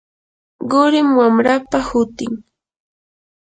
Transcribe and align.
qurim 0.69 1.09
wamrapa 1.19 1.79
hutin. 1.89 2.31